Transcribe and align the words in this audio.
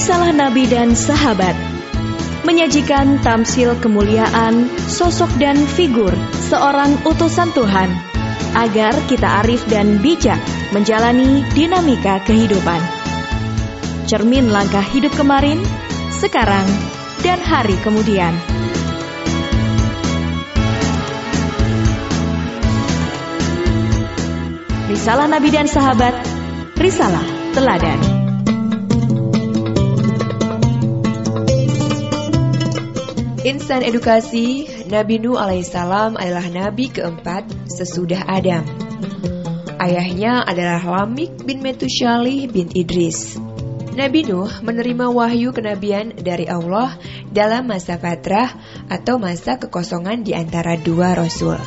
Risalah 0.00 0.32
Nabi 0.32 0.64
dan 0.64 0.96
Sahabat 0.96 1.52
menyajikan 2.48 3.20
tamsil 3.20 3.76
kemuliaan, 3.84 4.72
sosok 4.88 5.28
dan 5.36 5.60
figur 5.76 6.08
seorang 6.48 6.96
utusan 7.04 7.52
Tuhan 7.52 7.92
agar 8.56 8.96
kita 9.12 9.44
arif 9.44 9.60
dan 9.68 10.00
bijak 10.00 10.40
menjalani 10.72 11.44
dinamika 11.52 12.16
kehidupan. 12.24 12.80
Cermin 14.08 14.48
langkah 14.48 14.80
hidup 14.80 15.12
kemarin, 15.20 15.60
sekarang, 16.16 16.64
dan 17.20 17.36
hari 17.44 17.76
kemudian. 17.84 18.32
Risalah 24.88 25.28
Nabi 25.28 25.52
dan 25.52 25.68
Sahabat, 25.68 26.16
Risalah 26.80 27.52
Teladan. 27.52 28.19
Insan 33.50 33.82
edukasi, 33.82 34.70
Nabi 34.86 35.18
Nuh 35.18 35.34
alaihissalam 35.34 36.14
adalah 36.14 36.46
nabi 36.54 36.86
keempat 36.86 37.50
sesudah 37.66 38.22
Adam. 38.30 38.62
Ayahnya 39.74 40.46
adalah 40.46 40.78
Lamik 40.78 41.42
bin 41.42 41.58
Metushalih 41.58 42.46
bin 42.46 42.70
Idris. 42.78 43.34
Nabi 43.98 44.22
Nuh 44.22 44.46
menerima 44.62 45.10
wahyu 45.10 45.50
kenabian 45.50 46.14
dari 46.14 46.46
Allah 46.46 46.94
dalam 47.34 47.66
masa 47.66 47.98
fatrah 47.98 48.54
atau 48.86 49.18
masa 49.18 49.58
kekosongan 49.58 50.22
di 50.22 50.30
antara 50.30 50.78
dua 50.78 51.18
rasul, 51.18 51.58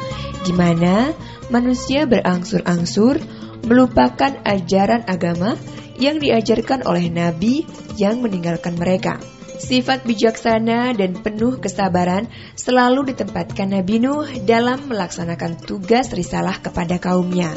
di 0.48 0.56
mana 0.56 1.12
manusia 1.52 2.08
berangsur-angsur 2.08 3.20
melupakan 3.68 4.40
ajaran 4.48 5.04
agama 5.04 5.60
yang 6.00 6.16
diajarkan 6.24 6.88
oleh 6.88 7.12
nabi 7.12 7.68
yang 8.00 8.24
meninggalkan 8.24 8.80
mereka. 8.80 9.20
Sifat 9.64 10.04
bijaksana 10.04 10.92
dan 10.92 11.16
penuh 11.24 11.56
kesabaran 11.56 12.28
selalu 12.60 13.16
ditempatkan 13.16 13.72
Nabi 13.72 13.96
Nuh 14.04 14.28
dalam 14.44 14.92
melaksanakan 14.92 15.56
tugas 15.64 16.12
risalah 16.12 16.60
kepada 16.60 17.00
kaumnya. 17.00 17.48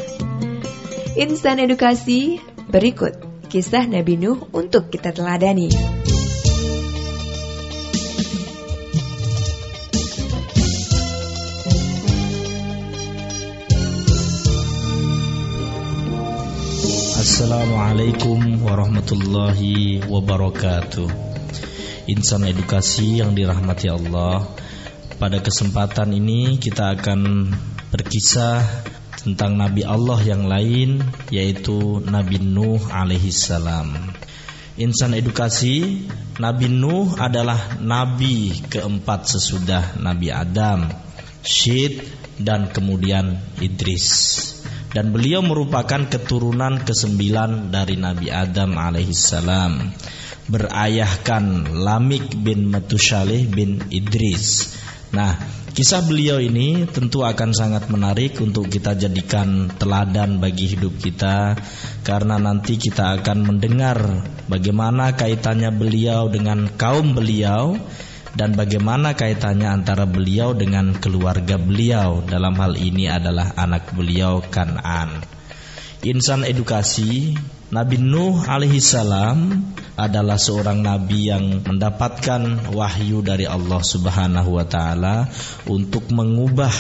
Insan 1.19 1.59
edukasi, 1.59 2.39
berikut 2.71 3.19
kisah 3.51 3.91
Nabi 3.91 4.23
Nuh 4.23 4.39
untuk 4.55 4.87
kita 4.95 5.11
teladani. 5.11 5.67
Assalamualaikum 17.19 18.63
warahmatullahi 18.63 20.07
wabarakatuh 20.07 21.26
Insan 22.07 22.47
edukasi 22.47 23.19
yang 23.19 23.35
dirahmati 23.35 23.91
Allah. 23.91 24.47
Pada 25.19 25.43
kesempatan 25.43 26.15
ini 26.15 26.55
kita 26.55 26.95
akan 26.95 27.51
berkisah 27.91 28.63
tentang 29.27 29.59
Nabi 29.59 29.83
Allah 29.83 30.23
yang 30.23 30.47
lain 30.47 31.03
Yaitu 31.35 31.99
Nabi 32.07 32.39
Nuh 32.39 32.79
alaihi 32.95 33.35
salam. 33.35 34.15
Insan 34.79 35.19
edukasi 35.19 36.07
Nabi 36.39 36.71
Nuh 36.71 37.19
adalah 37.19 37.75
Nabi 37.83 38.55
keempat 38.71 39.27
sesudah 39.27 39.99
Nabi 39.99 40.31
Adam 40.31 40.87
Syed 41.43 42.07
dan 42.39 42.71
kemudian 42.71 43.35
Idris. 43.59 44.07
Dan 44.95 45.11
beliau 45.11 45.43
merupakan 45.43 46.07
keturunan 46.07 46.87
kesembilan 46.87 47.75
dari 47.75 47.99
Nabi 47.99 48.31
Adam 48.31 48.79
alaihissalam 48.79 49.91
berayahkan 50.47 51.75
Lamik 51.75 52.39
bin 52.39 52.71
Metushaleh 52.71 53.51
bin 53.51 53.83
Idris. 53.91 54.75
Nah, 55.11 55.39
kisah 55.75 56.03
beliau 56.07 56.39
ini 56.39 56.87
tentu 56.87 57.23
akan 57.27 57.51
sangat 57.55 57.91
menarik 57.91 58.39
untuk 58.43 58.71
kita 58.71 58.95
jadikan 58.95 59.71
teladan 59.75 60.39
bagi 60.39 60.73
hidup 60.73 60.99
kita 60.99 61.59
karena 62.03 62.39
nanti 62.39 62.79
kita 62.79 63.21
akan 63.21 63.55
mendengar 63.55 63.99
bagaimana 64.47 65.15
kaitannya 65.15 65.71
beliau 65.75 66.31
dengan 66.31 66.71
kaum 66.75 67.15
beliau 67.15 67.79
dan 68.37 68.53
bagaimana 68.53 69.17
kaitannya 69.17 69.67
antara 69.67 70.05
beliau 70.05 70.53
dengan 70.53 70.93
keluarga 70.93 71.57
beliau 71.57 72.21
dalam 72.23 72.53
hal 72.61 72.77
ini 72.77 73.09
adalah 73.09 73.57
anak 73.57 73.97
beliau 73.97 74.45
Kanan. 74.45 75.25
Insan 76.05 76.45
edukasi 76.45 77.33
Nabi 77.67 77.99
Nuh 77.99 78.47
alaihi 78.47 78.79
salam 78.79 79.59
adalah 79.99 80.39
seorang 80.39 80.87
nabi 80.87 81.35
yang 81.35 81.67
mendapatkan 81.67 82.71
wahyu 82.71 83.27
dari 83.27 83.43
Allah 83.43 83.83
Subhanahu 83.83 84.55
wa 84.55 84.63
taala 84.63 85.27
untuk 85.67 86.07
mengubah 86.15 86.71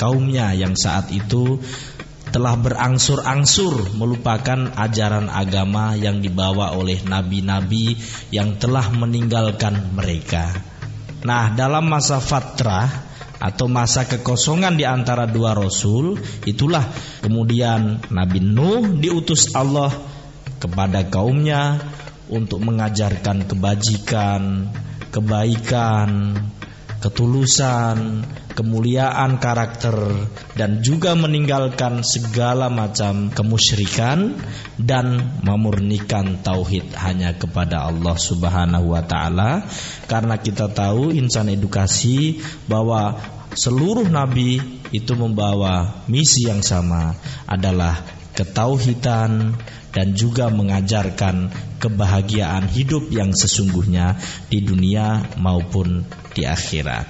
kaumnya 0.00 0.56
yang 0.56 0.80
saat 0.80 1.12
itu 1.12 1.60
telah 2.32 2.56
berangsur-angsur 2.56 3.92
melupakan 4.00 4.72
ajaran 4.80 5.28
agama 5.28 5.92
yang 5.92 6.24
dibawa 6.24 6.72
oleh 6.72 7.04
nabi-nabi 7.04 8.00
yang 8.32 8.56
telah 8.56 8.88
meninggalkan 8.96 9.92
mereka. 9.92 10.56
Nah, 11.20 11.52
dalam 11.52 11.84
masa 11.84 12.16
fatrah 12.16 12.88
atau 13.44 13.68
masa 13.68 14.08
kekosongan 14.08 14.72
di 14.72 14.88
antara 14.88 15.28
dua 15.28 15.52
rasul, 15.52 16.16
itulah 16.48 16.88
kemudian 17.20 18.00
Nabi 18.08 18.40
Nuh 18.40 18.96
diutus 18.96 19.52
Allah 19.52 20.13
kepada 20.64 21.04
kaumnya 21.12 21.76
untuk 22.32 22.64
mengajarkan 22.64 23.44
kebajikan, 23.44 24.72
kebaikan, 25.12 26.32
ketulusan, 27.04 28.24
kemuliaan 28.56 29.36
karakter 29.36 29.92
dan 30.56 30.80
juga 30.80 31.12
meninggalkan 31.12 32.00
segala 32.00 32.72
macam 32.72 33.28
kemusyrikan 33.28 34.40
dan 34.80 35.36
memurnikan 35.44 36.40
tauhid 36.40 36.96
hanya 36.96 37.36
kepada 37.36 37.84
Allah 37.84 38.16
Subhanahu 38.16 38.96
wa 38.96 39.04
taala. 39.04 39.68
Karena 40.08 40.40
kita 40.40 40.72
tahu 40.72 41.12
insan 41.12 41.52
edukasi 41.52 42.40
bahwa 42.64 43.20
seluruh 43.52 44.08
nabi 44.08 44.62
itu 44.94 45.12
membawa 45.18 46.06
misi 46.08 46.48
yang 46.48 46.64
sama 46.64 47.18
adalah 47.44 48.23
ketauhidan 48.34 49.54
dan 49.94 50.06
juga 50.12 50.50
mengajarkan 50.50 51.54
kebahagiaan 51.78 52.66
hidup 52.66 53.08
yang 53.14 53.30
sesungguhnya 53.30 54.18
di 54.50 54.60
dunia 54.60 55.22
maupun 55.38 56.02
di 56.34 56.42
akhirat. 56.42 57.06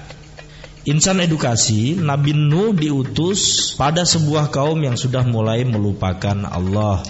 Insan 0.85 1.17
edukasi, 1.17 1.97
Nabi 1.97 2.37
Nuh 2.37 2.69
diutus 2.77 3.73
pada 3.73 4.05
sebuah 4.05 4.53
kaum 4.53 4.77
yang 4.85 4.93
sudah 4.93 5.25
mulai 5.25 5.65
melupakan 5.65 6.45
Allah, 6.45 7.01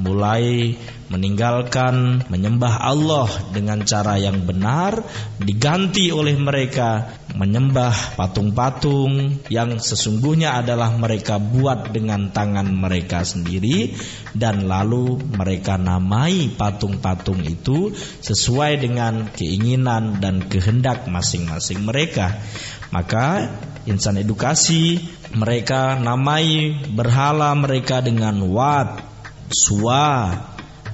mulai 0.00 0.74
meninggalkan 1.10 2.24
menyembah 2.30 2.86
Allah 2.86 3.26
dengan 3.50 3.82
cara 3.82 4.14
yang 4.16 4.46
benar 4.46 5.02
diganti 5.42 6.14
oleh 6.14 6.38
mereka 6.38 7.18
menyembah 7.34 8.14
patung-patung 8.14 9.42
yang 9.50 9.82
sesungguhnya 9.82 10.62
adalah 10.62 10.94
mereka 10.94 11.42
buat 11.42 11.90
dengan 11.90 12.30
tangan 12.30 12.70
mereka 12.70 13.26
sendiri 13.26 13.98
dan 14.38 14.70
lalu 14.70 15.18
mereka 15.34 15.74
namai 15.74 16.54
patung-patung 16.54 17.42
itu 17.42 17.90
sesuai 18.22 18.78
dengan 18.78 19.34
keinginan 19.34 20.22
dan 20.22 20.46
kehendak 20.46 21.10
masing-masing 21.10 21.82
mereka. 21.82 22.38
Maka 22.94 23.50
insan 23.86 24.18
edukasi 24.18 24.98
mereka 25.34 25.94
namai 25.98 26.74
berhala 26.90 27.54
mereka 27.54 28.02
dengan 28.02 28.42
Wat, 28.50 29.09
Suwa, 29.50 30.30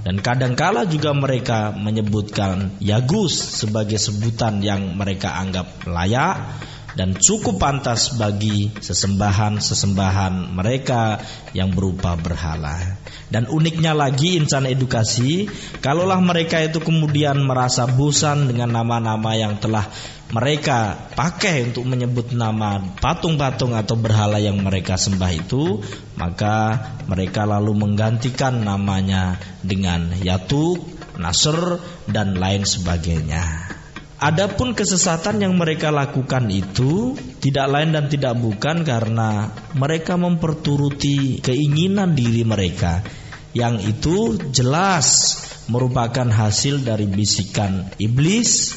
dan 0.07 0.23
kadangkala 0.23 0.89
juga 0.89 1.11
mereka 1.13 1.75
menyebutkan 1.75 2.79
Yagus 2.81 3.35
sebagai 3.37 3.99
sebutan 4.01 4.63
yang 4.65 4.95
mereka 4.95 5.35
anggap 5.37 5.83
layak 5.85 6.57
dan 6.97 7.13
cukup 7.13 7.61
pantas 7.61 8.17
bagi 8.17 8.73
sesembahan-sesembahan 8.81 10.57
mereka 10.57 11.21
yang 11.53 11.77
berupa 11.77 12.17
berhala. 12.17 12.97
Dan 13.29 13.53
uniknya 13.53 13.93
lagi 13.93 14.41
insan 14.41 14.65
edukasi, 14.65 15.45
kalaulah 15.85 16.19
mereka 16.25 16.65
itu 16.65 16.81
kemudian 16.81 17.45
merasa 17.45 17.85
bosan 17.85 18.49
dengan 18.49 18.73
nama-nama 18.73 19.37
yang 19.37 19.61
telah 19.61 19.85
mereka 20.33 21.07
pakai 21.15 21.71
untuk 21.71 21.87
menyebut 21.87 22.35
nama 22.35 22.83
patung-patung 22.99 23.77
atau 23.79 23.95
berhala 23.95 24.43
yang 24.43 24.59
mereka 24.59 24.99
sembah 24.99 25.33
itu, 25.37 25.85
maka 26.19 26.81
mereka 27.07 27.47
lalu 27.47 27.77
menggantikan 27.77 28.65
namanya 28.65 29.39
dengan 29.63 30.17
Yatuk, 30.19 30.83
Nasr, 31.21 31.79
dan 32.11 32.35
lain 32.35 32.67
sebagainya. 32.67 33.76
Adapun 34.17 34.73
kesesatan 34.73 35.45
yang 35.45 35.61
mereka 35.61 35.93
lakukan 35.93 36.49
itu 36.49 37.13
tidak 37.45 37.69
lain 37.69 37.93
dan 37.93 38.09
tidak 38.09 38.33
bukan 38.41 38.81
karena 38.81 39.53
mereka 39.77 40.17
memperturuti 40.17 41.45
keinginan 41.45 42.17
diri 42.17 42.41
mereka 42.41 43.05
yang 43.53 43.77
itu 43.77 44.41
jelas 44.57 45.37
merupakan 45.69 46.33
hasil 46.33 46.81
dari 46.81 47.05
bisikan 47.05 47.93
iblis 48.01 48.73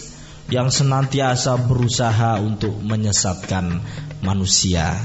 yang 0.52 0.68
senantiasa 0.68 1.56
berusaha 1.72 2.42
untuk 2.44 2.76
menyesatkan 2.84 3.80
manusia. 4.20 4.98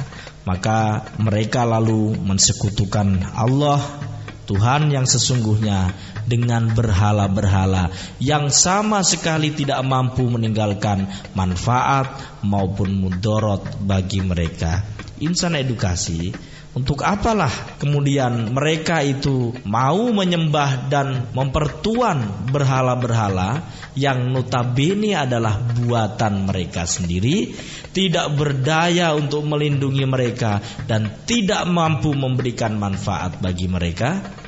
Maka 0.45 1.09
mereka 1.23 1.63
lalu 1.63 2.19
mensekutukan 2.21 3.23
Allah 3.39 3.81
Tuhan 4.45 4.93
yang 4.93 5.09
sesungguhnya 5.09 5.95
dengan 6.25 6.73
berhala-berhala 6.73 7.93
yang 8.21 8.49
sama 8.49 9.05
sekali 9.05 9.53
tidak 9.53 9.81
mampu 9.85 10.27
meninggalkan 10.27 11.09
manfaat 11.37 12.41
maupun 12.45 12.97
mudorot 12.97 13.81
bagi 13.85 14.25
mereka. 14.25 14.85
Insan 15.23 15.55
edukasi 15.55 16.35
untuk 16.75 17.07
apalah 17.07 17.79
kemudian 17.79 18.51
mereka 18.51 18.99
itu 18.99 19.55
mau 19.63 20.11
menyembah 20.11 20.91
dan 20.91 21.31
mempertuan 21.31 22.51
berhala-berhala 22.51 23.63
yang 23.95 24.35
notabene 24.35 25.15
adalah 25.15 25.55
buatan 25.63 26.51
mereka 26.51 26.83
sendiri, 26.83 27.55
tidak 27.95 28.27
berdaya 28.35 29.15
untuk 29.15 29.47
melindungi 29.47 30.03
mereka 30.03 30.59
dan 30.91 31.23
tidak 31.23 31.63
mampu 31.71 32.11
memberikan 32.11 32.75
manfaat 32.75 33.39
bagi 33.39 33.71
mereka? 33.71 34.43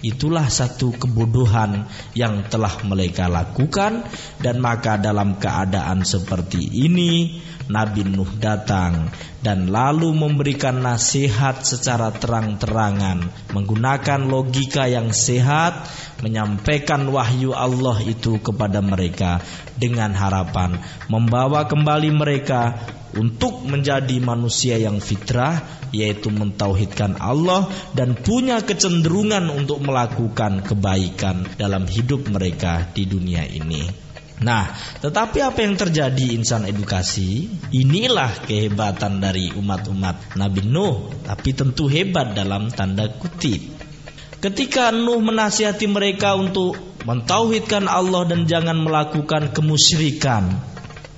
Itulah 0.00 0.48
satu 0.48 0.96
kebodohan 0.96 1.84
yang 2.16 2.48
telah 2.48 2.72
mereka 2.88 3.28
lakukan 3.28 4.08
dan 4.40 4.56
maka 4.56 4.96
dalam 4.96 5.36
keadaan 5.36 6.08
seperti 6.08 6.60
ini 6.88 7.40
Nabi 7.70 8.02
Nuh 8.08 8.32
datang 8.40 9.12
dan 9.44 9.70
lalu 9.70 10.10
memberikan 10.10 10.82
nasihat 10.82 11.62
secara 11.62 12.10
terang-terangan 12.10 13.30
menggunakan 13.54 14.20
logika 14.26 14.90
yang 14.90 15.14
sehat 15.14 15.86
menyampaikan 16.24 17.06
wahyu 17.12 17.54
Allah 17.54 18.00
itu 18.02 18.42
kepada 18.42 18.82
mereka 18.82 19.38
dengan 19.78 20.16
harapan 20.16 20.82
membawa 21.06 21.70
kembali 21.70 22.10
mereka 22.10 22.74
untuk 23.16 23.66
menjadi 23.66 24.18
manusia 24.22 24.78
yang 24.78 25.02
fitrah 25.02 25.80
yaitu 25.90 26.30
mentauhidkan 26.30 27.18
Allah 27.18 27.66
dan 27.94 28.14
punya 28.14 28.62
kecenderungan 28.62 29.50
untuk 29.50 29.82
melakukan 29.82 30.62
kebaikan 30.62 31.46
dalam 31.58 31.86
hidup 31.90 32.30
mereka 32.30 32.86
di 32.94 33.06
dunia 33.06 33.42
ini. 33.46 34.10
Nah, 34.40 34.72
tetapi 35.04 35.44
apa 35.44 35.60
yang 35.60 35.76
terjadi 35.76 36.32
insan 36.32 36.64
edukasi? 36.64 37.52
Inilah 37.76 38.40
kehebatan 38.48 39.20
dari 39.20 39.52
umat-umat 39.52 40.32
Nabi 40.40 40.64
Nuh, 40.64 41.12
tapi 41.20 41.52
tentu 41.52 41.92
hebat 41.92 42.32
dalam 42.32 42.72
tanda 42.72 43.04
kutip. 43.12 43.60
Ketika 44.40 44.96
Nuh 44.96 45.20
menasihati 45.20 45.84
mereka 45.84 46.40
untuk 46.40 46.72
mentauhidkan 47.04 47.84
Allah 47.84 48.24
dan 48.32 48.48
jangan 48.48 48.80
melakukan 48.80 49.52
kemusyrikan, 49.52 50.56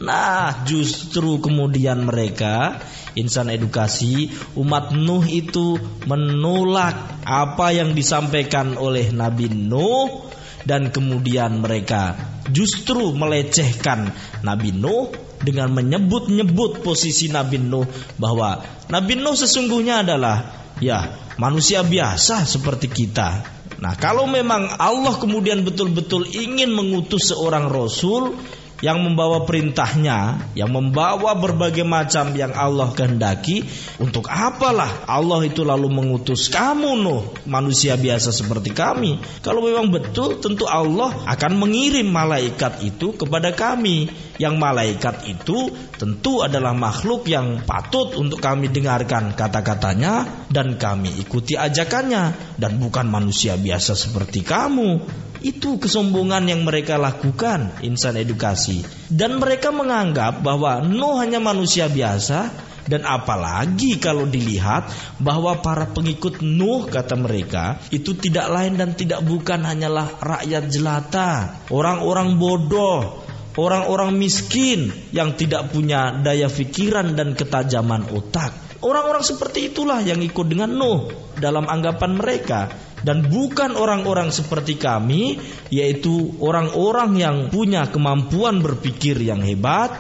Nah, 0.03 0.67
justru 0.67 1.39
kemudian 1.39 2.03
mereka 2.03 2.83
insan 3.15 3.55
edukasi 3.55 4.35
umat 4.59 4.91
Nuh 4.99 5.23
itu 5.31 5.79
menolak 6.11 7.23
apa 7.23 7.71
yang 7.71 7.95
disampaikan 7.95 8.75
oleh 8.75 9.15
Nabi 9.15 9.47
Nuh 9.47 10.27
dan 10.67 10.91
kemudian 10.91 11.63
mereka 11.63 12.19
justru 12.51 13.15
melecehkan 13.15 14.11
Nabi 14.43 14.75
Nuh 14.75 15.15
dengan 15.39 15.71
menyebut-nyebut 15.71 16.83
posisi 16.83 17.31
Nabi 17.31 17.63
Nuh 17.63 17.87
bahwa 18.19 18.59
Nabi 18.91 19.15
Nuh 19.23 19.39
sesungguhnya 19.39 20.03
adalah 20.03 20.67
ya 20.83 21.15
manusia 21.39 21.87
biasa 21.87 22.43
seperti 22.43 22.91
kita. 22.91 23.47
Nah, 23.83 23.99
kalau 23.99 24.31
memang 24.31 24.79
Allah 24.79 25.19
kemudian 25.19 25.67
betul-betul 25.67 26.27
ingin 26.31 26.71
mengutus 26.71 27.35
seorang 27.35 27.67
rasul 27.67 28.39
yang 28.83 28.99
membawa 28.99 29.47
perintahnya, 29.47 30.51
yang 30.59 30.75
membawa 30.75 31.39
berbagai 31.39 31.87
macam 31.87 32.35
yang 32.35 32.51
Allah 32.51 32.91
kehendaki, 32.91 33.63
untuk 34.03 34.27
apalah 34.27 35.07
Allah 35.07 35.47
itu 35.47 35.63
lalu 35.63 35.87
mengutus 35.87 36.51
kamu 36.51 36.99
Nuh, 36.99 37.31
manusia 37.47 37.95
biasa 37.95 38.35
seperti 38.35 38.75
kami. 38.75 39.23
Kalau 39.41 39.63
memang 39.63 39.89
betul, 39.89 40.43
tentu 40.43 40.67
Allah 40.67 41.15
akan 41.31 41.63
mengirim 41.63 42.11
malaikat 42.11 42.83
itu 42.83 43.15
kepada 43.15 43.55
kami. 43.55 44.11
Yang 44.43 44.55
malaikat 44.59 45.17
itu 45.31 45.71
tentu 45.95 46.43
adalah 46.43 46.75
makhluk 46.75 47.31
yang 47.31 47.63
patut 47.63 48.19
untuk 48.19 48.43
kami 48.43 48.67
dengarkan 48.67 49.39
kata-katanya 49.39 50.27
dan 50.51 50.75
kami 50.75 51.15
ikuti 51.23 51.55
ajakannya 51.55 52.59
dan 52.59 52.83
bukan 52.83 53.07
manusia 53.07 53.55
biasa 53.55 53.95
seperti 53.95 54.43
kamu. 54.43 54.99
Itu 55.43 55.83
kesombongan 55.83 56.47
yang 56.47 56.63
mereka 56.63 56.95
lakukan 56.97 57.83
insan 57.83 58.15
edukasi. 58.15 58.87
Dan 59.11 59.43
mereka 59.43 59.75
menganggap 59.75 60.39
bahwa 60.39 60.79
Nuh 60.87 61.19
hanya 61.19 61.43
manusia 61.43 61.91
biasa 61.91 62.71
dan 62.83 63.07
apalagi 63.07 63.99
kalau 64.03 64.27
dilihat 64.27 64.91
bahwa 65.23 65.59
para 65.63 65.91
pengikut 65.91 66.43
Nuh 66.43 66.91
kata 66.91 67.15
mereka 67.15 67.79
itu 67.95 68.15
tidak 68.19 68.51
lain 68.51 68.75
dan 68.79 68.95
tidak 68.99 69.23
bukan 69.23 69.63
hanyalah 69.63 70.19
rakyat 70.19 70.67
jelata, 70.67 71.63
orang-orang 71.71 72.39
bodoh, 72.39 73.23
orang-orang 73.55 74.19
miskin 74.19 74.91
yang 75.15 75.39
tidak 75.39 75.71
punya 75.71 76.23
daya 76.23 76.51
pikiran 76.51 77.15
dan 77.15 77.39
ketajaman 77.39 78.11
otak. 78.11 78.55
Orang-orang 78.83 79.23
seperti 79.23 79.71
itulah 79.71 80.03
yang 80.03 80.19
ikut 80.19 80.47
dengan 80.51 80.75
Nuh 80.75 81.07
dalam 81.39 81.71
anggapan 81.71 82.19
mereka 82.19 82.67
dan 83.03 83.27
bukan 83.27 83.75
orang-orang 83.75 84.31
seperti 84.31 84.79
kami 84.79 85.39
yaitu 85.75 86.39
orang-orang 86.39 87.19
yang 87.19 87.37
punya 87.51 87.91
kemampuan 87.91 88.63
berpikir 88.63 89.19
yang 89.19 89.43
hebat, 89.43 89.91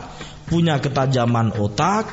punya 0.46 0.78
ketajaman 0.78 1.54
otak, 1.58 2.10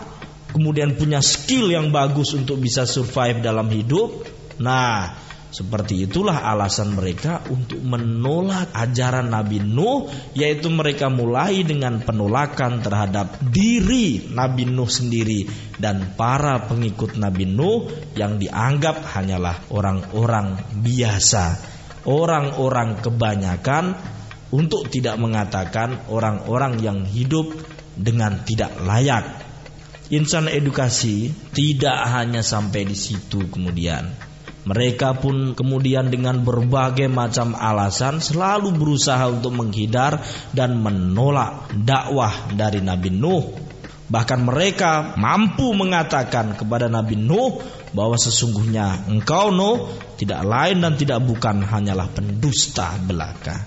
kemudian 0.54 0.98
punya 0.98 1.22
skill 1.22 1.70
yang 1.70 1.94
bagus 1.94 2.34
untuk 2.34 2.58
bisa 2.58 2.90
survive 2.90 3.42
dalam 3.42 3.70
hidup. 3.70 4.26
Nah, 4.60 5.29
seperti 5.50 6.06
itulah 6.06 6.46
alasan 6.46 6.94
mereka 6.94 7.42
untuk 7.50 7.82
menolak 7.82 8.70
ajaran 8.70 9.34
Nabi 9.34 9.58
Nuh 9.58 10.06
yaitu 10.38 10.70
mereka 10.70 11.10
mulai 11.10 11.66
dengan 11.66 11.98
penolakan 12.06 12.86
terhadap 12.86 13.42
diri 13.50 14.30
Nabi 14.30 14.70
Nuh 14.70 14.86
sendiri 14.86 15.50
dan 15.82 16.14
para 16.14 16.70
pengikut 16.70 17.18
Nabi 17.18 17.50
Nuh 17.50 17.90
yang 18.14 18.38
dianggap 18.38 19.02
hanyalah 19.10 19.66
orang-orang 19.74 20.62
biasa, 20.86 21.58
orang-orang 22.06 23.02
kebanyakan 23.02 23.98
untuk 24.54 24.86
tidak 24.94 25.18
mengatakan 25.18 26.06
orang-orang 26.14 26.78
yang 26.78 27.00
hidup 27.10 27.58
dengan 27.98 28.46
tidak 28.46 28.78
layak. 28.86 29.50
Insan 30.14 30.46
edukasi 30.46 31.34
tidak 31.54 32.06
hanya 32.06 32.42
sampai 32.46 32.86
di 32.86 32.98
situ 32.98 33.46
kemudian 33.50 34.29
mereka 34.70 35.18
pun 35.18 35.58
kemudian 35.58 36.14
dengan 36.14 36.46
berbagai 36.46 37.10
macam 37.10 37.58
alasan 37.58 38.22
selalu 38.22 38.70
berusaha 38.78 39.26
untuk 39.26 39.58
menghindar 39.58 40.22
dan 40.54 40.78
menolak 40.78 41.74
dakwah 41.74 42.54
dari 42.54 42.78
Nabi 42.78 43.10
Nuh. 43.10 43.50
Bahkan 44.10 44.46
mereka 44.46 45.18
mampu 45.18 45.74
mengatakan 45.74 46.54
kepada 46.54 46.86
Nabi 46.86 47.18
Nuh 47.18 47.66
bahwa 47.98 48.14
sesungguhnya 48.14 49.10
engkau 49.10 49.50
Nuh 49.50 49.90
tidak 50.22 50.46
lain 50.46 50.86
dan 50.86 50.94
tidak 50.94 51.26
bukan 51.26 51.66
hanyalah 51.66 52.06
pendusta 52.14 52.94
belaka. 53.02 53.66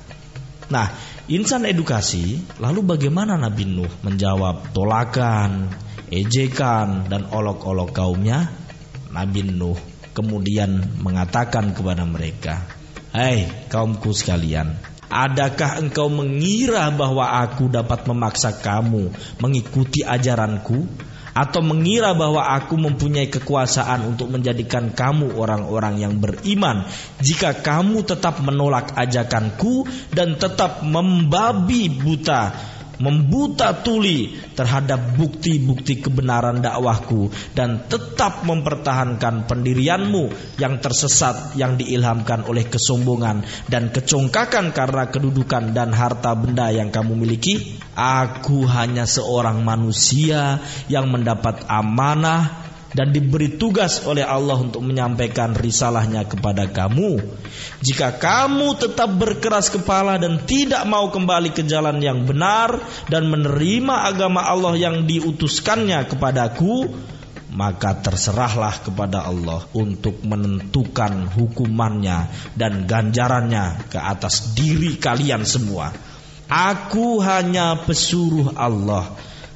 Nah, 0.70 0.86
insan 1.26 1.66
edukasi, 1.66 2.38
lalu 2.62 2.86
bagaimana 2.86 3.34
Nabi 3.34 3.66
Nuh 3.66 3.90
menjawab 4.06 4.70
tolakan, 4.70 5.66
ejekan, 6.14 7.10
dan 7.10 7.26
olok-olok 7.26 7.90
kaumnya? 7.90 8.54
Nabi 9.10 9.44
Nuh 9.50 9.91
kemudian 10.12 11.00
mengatakan 11.00 11.72
kepada 11.76 12.04
mereka, 12.04 12.64
"Hai 13.12 13.68
kaumku 13.68 14.12
sekalian, 14.12 14.76
adakah 15.08 15.80
engkau 15.80 16.08
mengira 16.08 16.88
bahwa 16.92 17.42
aku 17.44 17.68
dapat 17.68 18.04
memaksa 18.08 18.56
kamu 18.60 19.12
mengikuti 19.40 20.04
ajaranku?" 20.04 20.88
atau 21.32 21.64
mengira 21.64 22.12
bahwa 22.12 22.44
aku 22.44 22.76
mempunyai 22.76 23.32
kekuasaan 23.32 24.04
untuk 24.04 24.28
menjadikan 24.28 24.92
kamu 24.92 25.32
orang-orang 25.32 26.04
yang 26.04 26.20
beriman 26.20 26.84
jika 27.24 27.56
kamu 27.64 28.04
tetap 28.04 28.44
menolak 28.44 28.92
ajakanku 28.92 29.88
dan 30.12 30.36
tetap 30.36 30.84
membabi 30.84 31.88
buta 31.88 32.52
membuta 33.02 33.82
tuli 33.82 34.38
terhadap 34.54 35.18
bukti-bukti 35.18 35.98
kebenaran 35.98 36.62
dakwahku 36.62 37.34
dan 37.58 37.90
tetap 37.90 38.46
mempertahankan 38.46 39.50
pendirianmu 39.50 40.54
yang 40.62 40.78
tersesat 40.78 41.58
yang 41.58 41.74
diilhamkan 41.74 42.46
oleh 42.46 42.62
kesombongan 42.70 43.42
dan 43.66 43.90
kecongkakan 43.90 44.70
karena 44.70 45.10
kedudukan 45.10 45.74
dan 45.74 45.90
harta 45.90 46.30
benda 46.38 46.70
yang 46.70 46.94
kamu 46.94 47.18
miliki. 47.18 47.82
Aku 47.92 48.64
hanya 48.70 49.04
seorang 49.04 49.66
manusia 49.66 50.62
yang 50.86 51.10
mendapat 51.10 51.66
amanah 51.68 52.61
dan 52.92 53.12
diberi 53.12 53.56
tugas 53.56 54.04
oleh 54.04 54.24
Allah 54.24 54.60
untuk 54.60 54.84
menyampaikan 54.84 55.56
risalahnya 55.56 56.28
kepada 56.28 56.68
kamu. 56.68 57.20
Jika 57.80 58.20
kamu 58.20 58.76
tetap 58.78 59.10
berkeras 59.16 59.72
kepala 59.72 60.20
dan 60.20 60.44
tidak 60.44 60.84
mau 60.84 61.08
kembali 61.08 61.56
ke 61.56 61.64
jalan 61.64 61.98
yang 62.00 62.28
benar 62.28 62.80
dan 63.08 63.28
menerima 63.28 64.12
agama 64.12 64.44
Allah 64.44 64.76
yang 64.76 65.08
diutuskannya 65.08 66.04
kepadaku, 66.08 66.92
maka 67.52 68.00
terserahlah 68.00 68.80
kepada 68.80 69.28
Allah 69.28 69.68
untuk 69.76 70.24
menentukan 70.24 71.28
hukumannya 71.36 72.32
dan 72.56 72.88
ganjarannya 72.88 73.92
ke 73.92 74.00
atas 74.00 74.56
diri 74.56 74.96
kalian 74.96 75.44
semua. 75.44 75.92
Aku 76.48 77.20
hanya 77.20 77.76
pesuruh 77.84 78.56
Allah. 78.56 79.12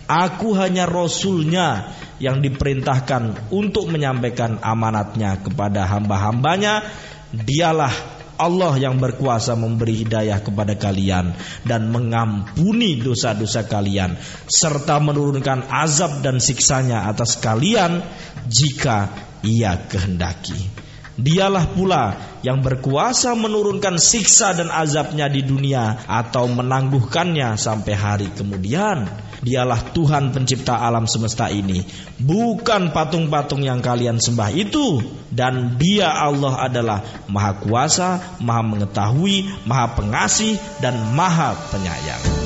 Aku 0.07 0.55
hanya 0.55 0.87
rasulnya 0.87 1.93
yang 2.23 2.41
diperintahkan 2.41 3.53
untuk 3.53 3.93
menyampaikan 3.93 4.61
amanatnya 4.65 5.41
kepada 5.41 5.85
hamba-hambanya 5.85 6.85
dialah 7.33 7.93
Allah 8.37 8.77
yang 8.77 9.01
berkuasa 9.01 9.57
memberi 9.57 10.05
hidayah 10.05 10.45
kepada 10.45 10.77
kalian 10.77 11.33
dan 11.65 11.89
mengampuni 11.89 13.01
dosa-dosa 13.01 13.65
kalian 13.65 14.21
serta 14.45 15.01
menurunkan 15.01 15.73
azab 15.73 16.21
dan 16.21 16.37
siksanya 16.37 17.09
atas 17.09 17.41
kalian 17.41 18.05
jika 18.45 19.09
ia 19.41 19.89
kehendaki. 19.89 20.87
Dialah 21.17 21.73
pula 21.73 22.05
yang 22.45 22.61
berkuasa 22.61 23.33
menurunkan 23.33 23.97
siksa 23.97 24.53
dan 24.53 24.69
azabnya 24.69 25.33
di 25.33 25.41
dunia 25.41 26.05
atau 26.05 26.45
menangguhkannya 26.45 27.57
sampai 27.57 27.95
hari 27.97 28.29
kemudian. 28.37 29.09
Dialah 29.45 29.93
Tuhan 29.93 30.33
pencipta 30.33 30.81
alam 30.81 31.05
semesta 31.05 31.51
ini, 31.53 31.85
bukan 32.21 32.95
patung-patung 32.95 33.65
yang 33.67 33.85
kalian 33.85 34.23
sembah 34.23 34.51
itu. 34.55 35.03
Dan 35.29 35.77
Dia 35.77 36.13
Allah 36.17 36.71
adalah 36.71 36.99
Maha 37.29 37.53
Kuasa, 37.61 38.41
Maha 38.41 38.63
Mengetahui, 38.65 39.67
Maha 39.69 39.93
Pengasih, 39.99 40.57
dan 40.81 40.97
Maha 41.13 41.53
Penyayang. 41.69 42.46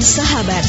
Sahabat. 0.00 0.64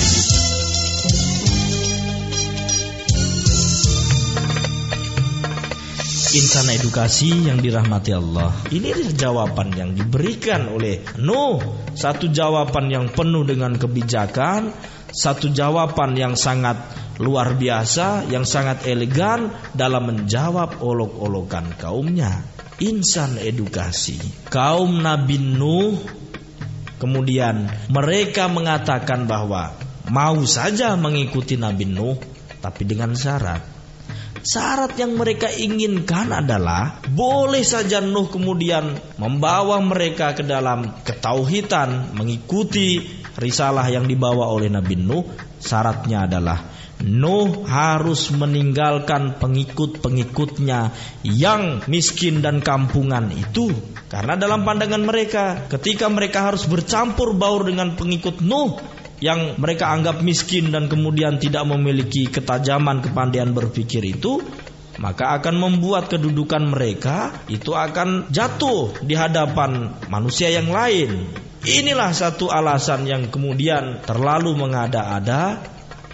Insan 6.34 6.68
edukasi 6.74 7.32
yang 7.48 7.64
dirahmati 7.64 8.12
Allah. 8.12 8.52
Ini 8.68 9.16
jawaban 9.16 9.72
yang 9.78 9.96
diberikan 9.96 10.68
oleh 10.76 11.06
Nuh. 11.24 11.62
Satu 11.96 12.28
jawaban 12.28 12.92
yang 12.92 13.08
penuh 13.14 13.48
dengan 13.48 13.80
kebijakan, 13.80 14.76
satu 15.14 15.54
jawaban 15.54 16.20
yang 16.20 16.36
sangat 16.36 16.84
luar 17.22 17.56
biasa, 17.56 18.28
yang 18.28 18.44
sangat 18.44 18.84
elegan 18.90 19.54
dalam 19.72 20.10
menjawab 20.10 20.84
olok-olokan 20.84 21.80
kaumnya. 21.80 22.44
Insan 22.84 23.40
edukasi. 23.40 24.20
Kaum 24.50 25.00
Nabi 25.00 25.38
Nuh 25.40 26.23
kemudian 27.04 27.68
mereka 27.92 28.48
mengatakan 28.48 29.28
bahwa 29.28 29.76
mau 30.08 30.40
saja 30.48 30.96
mengikuti 30.96 31.60
Nabi 31.60 31.84
Nuh 31.84 32.16
tapi 32.64 32.88
dengan 32.88 33.12
syarat 33.12 33.74
Syarat 34.44 35.00
yang 35.00 35.16
mereka 35.16 35.48
inginkan 35.48 36.28
adalah 36.36 37.00
boleh 37.08 37.64
saja 37.64 38.04
Nuh 38.04 38.28
kemudian 38.28 38.92
membawa 39.16 39.80
mereka 39.80 40.36
ke 40.36 40.44
dalam 40.44 41.00
ketauhidan, 41.08 42.12
mengikuti 42.12 43.00
risalah 43.40 43.88
yang 43.88 44.04
dibawa 44.04 44.52
oleh 44.52 44.68
Nabi 44.68 45.00
Nuh. 45.00 45.24
Syaratnya 45.64 46.28
adalah 46.28 46.73
Nuh 47.04 47.68
harus 47.68 48.32
meninggalkan 48.32 49.36
pengikut-pengikutnya 49.36 50.96
yang 51.28 51.84
miskin 51.92 52.40
dan 52.40 52.64
kampungan 52.64 53.28
itu. 53.36 53.76
Karena 54.08 54.40
dalam 54.40 54.64
pandangan 54.64 55.04
mereka, 55.04 55.68
ketika 55.68 56.08
mereka 56.08 56.48
harus 56.48 56.64
bercampur 56.64 57.36
baur 57.36 57.68
dengan 57.68 58.00
pengikut 58.00 58.40
Nuh, 58.40 58.80
yang 59.24 59.56
mereka 59.56 59.92
anggap 59.92 60.20
miskin 60.20 60.72
dan 60.72 60.92
kemudian 60.92 61.40
tidak 61.40 61.64
memiliki 61.64 62.28
ketajaman 62.28 63.00
kepandaian 63.00 63.56
berpikir 63.56 64.04
itu 64.04 64.44
maka 65.00 65.34
akan 65.40 65.58
membuat 65.58 66.12
kedudukan 66.12 66.70
mereka 66.70 67.34
itu 67.50 67.74
akan 67.74 68.30
jatuh 68.30 68.94
di 69.02 69.18
hadapan 69.18 69.96
manusia 70.12 70.54
yang 70.54 70.70
lain. 70.70 71.34
Inilah 71.64 72.12
satu 72.12 72.52
alasan 72.52 73.08
yang 73.08 73.32
kemudian 73.32 74.04
terlalu 74.04 74.52
mengada-ada 74.54 75.64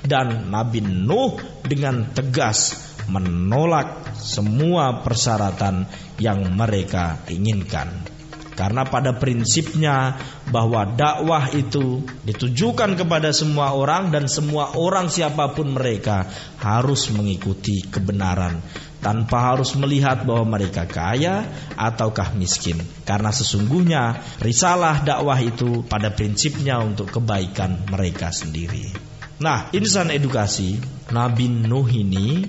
dan 0.05 0.51
Nabi 0.51 0.83
Nuh 0.83 1.39
dengan 1.65 2.11
tegas 2.13 2.89
menolak 3.09 4.15
semua 4.21 5.01
persyaratan 5.01 5.89
yang 6.21 6.45
mereka 6.53 7.25
inginkan. 7.27 8.19
Karena 8.59 8.83
pada 8.83 9.15
prinsipnya 9.15 10.19
bahwa 10.51 10.83
dakwah 10.83 11.47
itu 11.55 12.03
ditujukan 12.27 12.99
kepada 12.99 13.31
semua 13.31 13.71
orang 13.71 14.11
dan 14.11 14.27
semua 14.27 14.75
orang 14.75 15.07
siapa 15.07 15.55
pun 15.55 15.71
mereka 15.71 16.27
harus 16.59 17.07
mengikuti 17.15 17.87
kebenaran 17.87 18.59
tanpa 18.99 19.55
harus 19.55 19.79
melihat 19.79 20.27
bahwa 20.27 20.59
mereka 20.59 20.83
kaya 20.83 21.47
ataukah 21.79 22.35
miskin. 22.35 22.83
Karena 23.07 23.31
sesungguhnya 23.31 24.19
risalah 24.43 25.07
dakwah 25.07 25.39
itu 25.39 25.87
pada 25.87 26.11
prinsipnya 26.11 26.83
untuk 26.83 27.15
kebaikan 27.15 27.87
mereka 27.87 28.35
sendiri. 28.35 28.91
Nah, 29.39 29.71
insan 29.71 30.11
edukasi 30.11 30.83
Nabi 31.15 31.47
Nuh 31.47 31.87
ini 31.87 32.43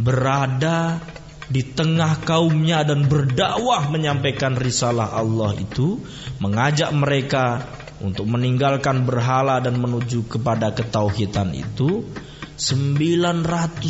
berada 0.00 0.96
di 1.52 1.60
tengah 1.60 2.24
kaumnya 2.24 2.80
dan 2.80 3.04
berdakwah 3.04 3.92
menyampaikan 3.92 4.56
risalah 4.56 5.12
Allah 5.12 5.52
itu 5.60 6.00
mengajak 6.40 6.88
mereka 6.96 7.68
untuk 8.00 8.24
meninggalkan 8.24 9.04
berhala 9.04 9.60
dan 9.60 9.76
menuju 9.76 10.24
kepada 10.24 10.72
ketauhidan 10.72 11.52
itu 11.52 12.08
950 12.56 13.84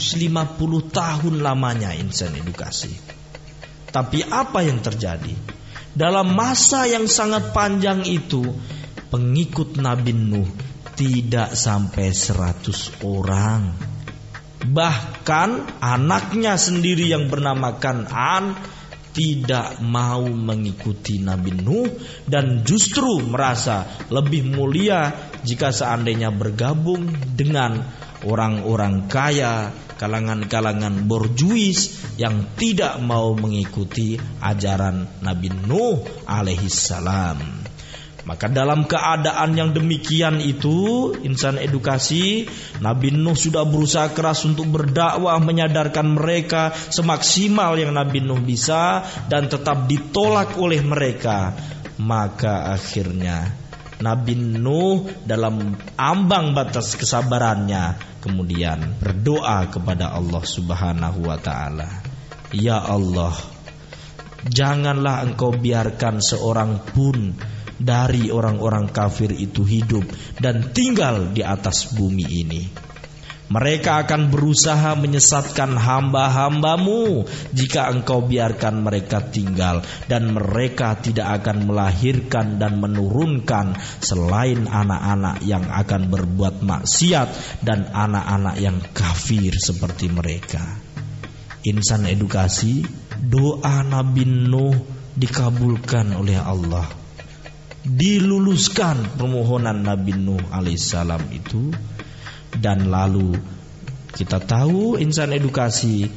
tahun 0.90 1.34
lamanya 1.38 1.94
insan 1.94 2.34
edukasi. 2.34 2.90
Tapi 3.94 4.26
apa 4.26 4.66
yang 4.66 4.82
terjadi? 4.82 5.38
Dalam 5.94 6.34
masa 6.34 6.90
yang 6.90 7.06
sangat 7.06 7.54
panjang 7.54 8.02
itu 8.02 8.42
pengikut 9.14 9.78
Nabi 9.78 10.10
Nuh 10.10 10.73
tidak 10.94 11.58
sampai 11.58 12.14
100 12.14 13.04
orang. 13.04 13.74
Bahkan 14.64 15.50
anaknya 15.84 16.56
sendiri 16.56 17.12
yang 17.12 17.28
bernama 17.28 17.76
Kanan 17.76 18.56
tidak 19.14 19.78
mau 19.78 20.26
mengikuti 20.26 21.22
Nabi 21.22 21.54
Nuh 21.54 21.86
dan 22.26 22.66
justru 22.66 23.22
merasa 23.22 23.86
lebih 24.10 24.42
mulia 24.42 25.14
jika 25.46 25.70
seandainya 25.70 26.34
bergabung 26.34 27.14
dengan 27.38 27.78
orang-orang 28.26 29.06
kaya, 29.06 29.70
kalangan-kalangan 29.94 31.06
borjuis 31.06 32.10
yang 32.18 32.58
tidak 32.58 32.98
mau 32.98 33.36
mengikuti 33.38 34.18
ajaran 34.42 35.22
Nabi 35.22 35.48
Nuh 35.62 36.02
alaihissalam. 36.26 37.63
Maka 38.24 38.48
dalam 38.48 38.88
keadaan 38.88 39.52
yang 39.52 39.76
demikian 39.76 40.40
itu 40.40 41.12
insan 41.20 41.60
edukasi 41.60 42.48
Nabi 42.80 43.12
Nuh 43.12 43.36
sudah 43.36 43.68
berusaha 43.68 44.16
keras 44.16 44.48
untuk 44.48 44.64
berdakwah 44.72 45.36
menyadarkan 45.44 46.16
mereka 46.16 46.72
semaksimal 46.72 47.76
yang 47.76 47.92
Nabi 47.92 48.24
Nuh 48.24 48.40
bisa 48.40 49.04
dan 49.28 49.52
tetap 49.52 49.84
ditolak 49.84 50.56
oleh 50.56 50.80
mereka. 50.80 51.52
Maka 52.00 52.72
akhirnya 52.72 53.52
Nabi 54.00 54.34
Nuh 54.40 55.04
dalam 55.28 55.76
ambang 56.00 56.56
batas 56.56 56.96
kesabarannya 56.96 58.16
kemudian 58.24 59.04
berdoa 59.04 59.68
kepada 59.68 60.16
Allah 60.16 60.40
Subhanahu 60.40 61.28
wa 61.28 61.36
taala. 61.36 62.00
Ya 62.56 62.80
Allah, 62.80 63.36
janganlah 64.48 65.28
engkau 65.28 65.52
biarkan 65.52 66.24
seorang 66.24 66.80
pun 66.88 67.36
dari 67.78 68.30
orang-orang 68.30 68.90
kafir 68.90 69.34
itu 69.34 69.66
hidup 69.66 70.04
dan 70.38 70.70
tinggal 70.70 71.30
di 71.34 71.42
atas 71.42 71.94
bumi 71.94 72.26
ini. 72.26 72.62
Mereka 73.44 74.08
akan 74.08 74.32
berusaha 74.32 74.96
menyesatkan 74.96 75.76
hamba-hambamu 75.76 77.28
jika 77.52 77.92
engkau 77.92 78.24
biarkan 78.24 78.80
mereka 78.80 79.20
tinggal 79.20 79.84
dan 80.08 80.32
mereka 80.32 80.96
tidak 80.96 81.44
akan 81.44 81.68
melahirkan 81.68 82.56
dan 82.56 82.80
menurunkan 82.80 83.76
selain 84.00 84.64
anak-anak 84.64 85.44
yang 85.44 85.60
akan 85.68 86.08
berbuat 86.08 86.64
maksiat 86.64 87.60
dan 87.60 87.92
anak-anak 87.92 88.56
yang 88.64 88.80
kafir 88.96 89.52
seperti 89.60 90.08
mereka. 90.08 90.80
Insan 91.68 92.08
edukasi, 92.08 92.80
doa 93.20 93.84
Nabi 93.84 94.24
Nuh 94.24 94.72
dikabulkan 95.20 96.16
oleh 96.16 96.40
Allah 96.40 97.03
diluluskan 97.84 99.20
permohonan 99.20 99.84
Nabi 99.84 100.16
Nuh 100.16 100.40
alaihissalam 100.48 101.28
itu. 101.30 101.68
Dan 102.54 102.88
lalu 102.88 103.36
kita 104.16 104.40
tahu 104.40 104.96
insan 104.96 105.36
edukasi 105.36 106.08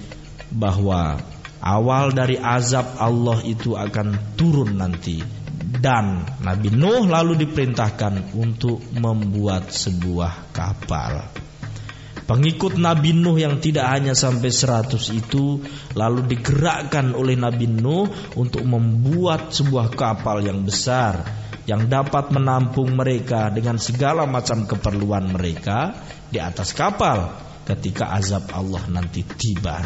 bahwa 0.53 1.19
awal 1.59 2.15
dari 2.15 2.39
azab 2.39 2.95
Allah 2.95 3.43
itu 3.43 3.75
akan 3.75 4.37
turun 4.39 4.79
nanti. 4.79 5.19
Dan 5.77 6.23
Nabi 6.41 6.71
Nuh 6.71 7.05
lalu 7.05 7.35
diperintahkan 7.43 8.33
untuk 8.33 8.79
membuat 8.95 9.69
sebuah 9.69 10.55
kapal. 10.55 11.27
Pengikut 12.27 12.75
Nabi 12.75 13.15
Nuh 13.15 13.39
yang 13.39 13.63
tidak 13.63 13.87
hanya 13.87 14.11
sampai 14.11 14.51
100 14.51 14.99
itu 15.15 15.63
lalu 15.95 16.27
digerakkan 16.27 17.15
oleh 17.15 17.39
Nabi 17.39 17.71
Nuh 17.71 18.07
untuk 18.35 18.67
membuat 18.67 19.55
sebuah 19.55 19.95
kapal 19.95 20.43
yang 20.43 20.67
besar 20.67 21.46
yang 21.67 21.91
dapat 21.91 22.31
menampung 22.31 22.95
mereka 22.95 23.51
dengan 23.51 23.75
segala 23.75 24.23
macam 24.23 24.63
keperluan 24.63 25.35
mereka 25.35 25.99
di 26.31 26.39
atas 26.39 26.71
kapal 26.71 27.35
ketika 27.67 28.15
azab 28.15 28.47
Allah 28.55 28.81
nanti 28.87 29.27
tiba. 29.27 29.83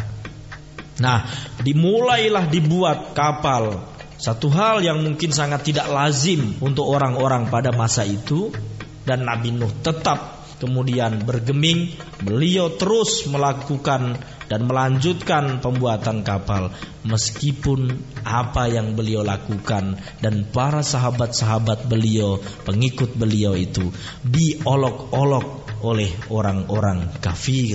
Nah, 1.02 1.26
dimulailah 1.58 2.46
dibuat 2.46 3.18
kapal. 3.18 3.90
Satu 4.14 4.46
hal 4.54 4.86
yang 4.86 5.02
mungkin 5.02 5.34
sangat 5.34 5.66
tidak 5.66 5.90
lazim 5.90 6.54
untuk 6.62 6.86
orang-orang 6.86 7.50
pada 7.50 7.74
masa 7.74 8.06
itu 8.06 8.54
dan 9.02 9.26
Nabi 9.26 9.50
Nuh 9.50 9.74
tetap 9.82 10.31
kemudian 10.62 11.26
bergeming, 11.26 11.90
beliau 12.22 12.78
terus 12.78 13.26
melakukan 13.26 14.14
dan 14.46 14.70
melanjutkan 14.70 15.58
pembuatan 15.58 16.22
kapal 16.22 16.70
meskipun 17.02 17.98
apa 18.22 18.70
yang 18.70 18.94
beliau 18.94 19.26
lakukan 19.26 19.98
dan 20.22 20.46
para 20.46 20.86
sahabat-sahabat 20.86 21.90
beliau, 21.90 22.38
pengikut 22.62 23.18
beliau 23.18 23.58
itu 23.58 23.90
diolok-olok 24.22 25.82
oleh 25.82 26.14
orang-orang 26.30 27.10
kafir. 27.18 27.74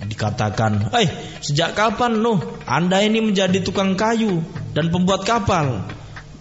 Dikatakan, 0.00 0.96
"Eh, 0.96 1.08
sejak 1.44 1.76
kapan 1.76 2.24
Nuh 2.24 2.40
Anda 2.64 3.04
ini 3.04 3.20
menjadi 3.20 3.60
tukang 3.60 4.00
kayu 4.00 4.40
dan 4.72 4.88
pembuat 4.88 5.28
kapal?" 5.28 5.84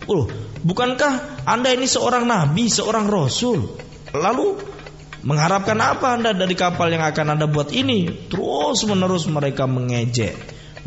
Oh, 0.07 0.25
bukankah 0.63 1.43
Anda 1.43 1.75
ini 1.75 1.83
seorang 1.83 2.23
nabi, 2.23 2.71
seorang 2.71 3.11
rasul? 3.11 3.75
Lalu 4.15 4.57
mengharapkan 5.23 5.77
apa 5.79 6.15
Anda 6.15 6.31
dari 6.31 6.55
kapal 6.55 6.91
yang 6.93 7.03
akan 7.03 7.35
Anda 7.37 7.45
buat 7.49 7.75
ini? 7.75 8.29
Terus 8.31 8.87
menerus 8.87 9.27
mereka 9.27 9.67
mengejek. 9.67 10.35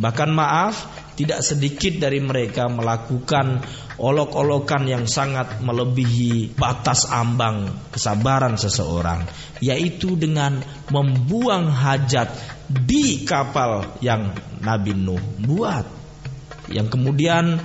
Bahkan 0.01 0.31
maaf, 0.33 0.89
tidak 1.13 1.45
sedikit 1.45 2.01
dari 2.01 2.19
mereka 2.25 2.73
melakukan 2.73 3.61
olok-olokan 4.01 4.89
yang 4.89 5.05
sangat 5.05 5.61
melebihi 5.61 6.57
batas 6.57 7.05
ambang 7.13 7.69
kesabaran 7.93 8.57
seseorang, 8.57 9.29
yaitu 9.61 10.17
dengan 10.17 10.65
membuang 10.89 11.69
hajat 11.69 12.33
di 12.73 13.29
kapal 13.29 14.01
yang 14.01 14.33
Nabi 14.65 14.97
Nuh 14.97 15.21
buat. 15.45 15.85
Yang 16.73 16.89
kemudian 16.97 17.61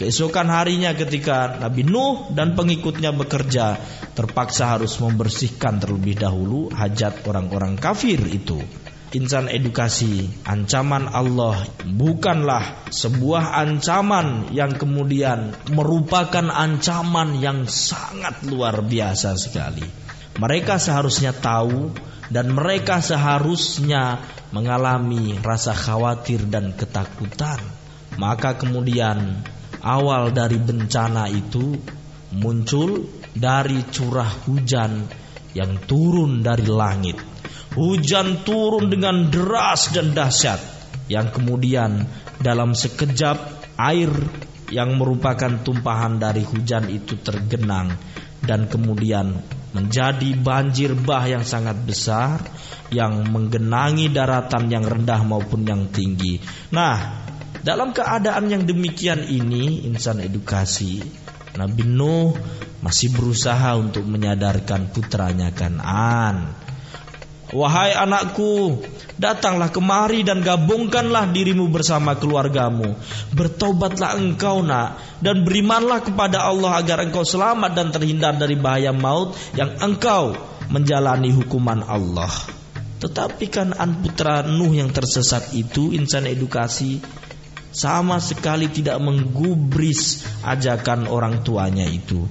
Keesokan 0.00 0.48
harinya 0.48 0.96
ketika 0.96 1.60
Nabi 1.60 1.84
Nuh 1.84 2.32
dan 2.32 2.56
pengikutnya 2.56 3.12
bekerja 3.12 3.76
terpaksa 4.16 4.72
harus 4.72 4.96
membersihkan 4.96 5.76
terlebih 5.76 6.16
dahulu 6.16 6.72
hajat 6.72 7.20
orang-orang 7.28 7.76
kafir 7.76 8.16
itu. 8.24 8.64
Insan 9.12 9.52
edukasi, 9.52 10.24
ancaman 10.48 11.04
Allah 11.04 11.68
bukanlah 11.84 12.88
sebuah 12.88 13.60
ancaman 13.60 14.56
yang 14.56 14.72
kemudian 14.72 15.52
merupakan 15.68 16.48
ancaman 16.48 17.36
yang 17.36 17.68
sangat 17.68 18.40
luar 18.48 18.80
biasa 18.80 19.36
sekali. 19.36 19.84
Mereka 20.40 20.80
seharusnya 20.80 21.36
tahu 21.36 21.92
dan 22.32 22.56
mereka 22.56 23.04
seharusnya 23.04 24.16
mengalami 24.48 25.36
rasa 25.44 25.76
khawatir 25.76 26.48
dan 26.48 26.72
ketakutan. 26.72 27.60
Maka 28.16 28.56
kemudian 28.56 29.44
awal 29.84 30.32
dari 30.32 30.60
bencana 30.60 31.28
itu 31.28 31.76
muncul 32.36 33.10
dari 33.34 33.82
curah 33.90 34.30
hujan 34.46 35.06
yang 35.56 35.82
turun 35.84 36.44
dari 36.44 36.66
langit. 36.68 37.18
Hujan 37.74 38.42
turun 38.42 38.90
dengan 38.90 39.30
deras 39.30 39.94
dan 39.94 40.10
dahsyat 40.10 40.58
yang 41.06 41.30
kemudian 41.30 42.06
dalam 42.42 42.74
sekejap 42.74 43.38
air 43.78 44.10
yang 44.70 44.94
merupakan 44.98 45.62
tumpahan 45.62 46.18
dari 46.18 46.46
hujan 46.46 46.86
itu 46.90 47.18
tergenang 47.18 47.94
dan 48.42 48.70
kemudian 48.70 49.42
menjadi 49.70 50.34
banjir 50.34 50.98
bah 50.98 51.26
yang 51.30 51.46
sangat 51.46 51.78
besar 51.86 52.42
yang 52.90 53.22
menggenangi 53.30 54.10
daratan 54.10 54.66
yang 54.66 54.82
rendah 54.82 55.22
maupun 55.22 55.62
yang 55.62 55.86
tinggi. 55.94 56.42
Nah, 56.74 57.19
dalam 57.60 57.92
keadaan 57.92 58.48
yang 58.48 58.64
demikian 58.64 59.20
ini, 59.28 59.84
insan 59.84 60.24
edukasi, 60.24 61.04
Nabi 61.60 61.84
Nuh 61.84 62.32
masih 62.80 63.12
berusaha 63.12 63.76
untuk 63.76 64.08
menyadarkan 64.08 64.88
putranya 64.88 65.52
Kanan. 65.52 66.56
Wahai 67.50 67.92
anakku, 67.98 68.78
datanglah 69.18 69.74
kemari 69.74 70.22
dan 70.22 70.40
gabungkanlah 70.40 71.34
dirimu 71.34 71.66
bersama 71.68 72.14
keluargamu. 72.14 72.94
Bertobatlah 73.34 74.16
engkau 74.16 74.62
nak 74.62 75.02
dan 75.18 75.42
berimanlah 75.42 76.00
kepada 76.00 76.46
Allah 76.46 76.78
agar 76.78 77.02
engkau 77.02 77.26
selamat 77.26 77.74
dan 77.74 77.90
terhindar 77.90 78.38
dari 78.38 78.54
bahaya 78.54 78.94
maut 78.94 79.34
yang 79.58 79.76
engkau 79.82 80.38
menjalani 80.70 81.34
hukuman 81.34 81.82
Allah. 81.82 82.30
Tetapi 83.02 83.44
kan 83.50 83.74
an 83.74 83.98
putra 83.98 84.46
Nuh 84.46 84.70
yang 84.70 84.94
tersesat 84.94 85.50
itu 85.58 85.90
insan 85.90 86.30
edukasi 86.30 87.02
sama 87.70 88.18
sekali 88.18 88.66
tidak 88.70 88.98
menggubris 88.98 90.26
ajakan 90.42 91.06
orang 91.06 91.46
tuanya 91.46 91.86
itu. 91.86 92.26